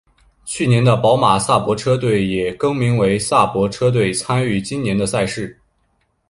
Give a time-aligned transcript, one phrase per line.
[0.45, 5.59] 去年的宝马萨伯车队也更名为萨伯车队参与今年的赛事。